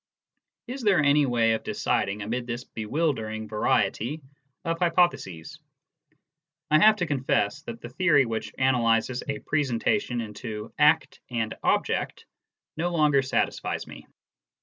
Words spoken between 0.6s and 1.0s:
Is there